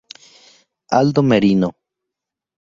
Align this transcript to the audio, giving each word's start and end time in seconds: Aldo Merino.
Aldo 0.99 1.21
Merino. 1.29 1.69